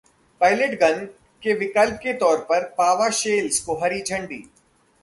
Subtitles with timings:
[0.41, 1.05] palette gun
[1.43, 4.43] के विकल्प के तौर पर पावा शेल्स को हरी झंडी